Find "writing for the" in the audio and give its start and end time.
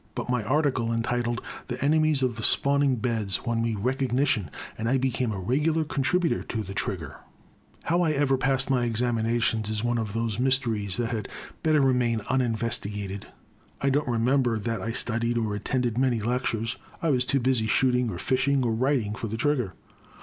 18.73-19.37